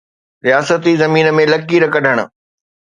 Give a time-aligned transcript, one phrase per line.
[0.45, 2.17] رياستي زمين ۾ لڪير ڪڍڻ.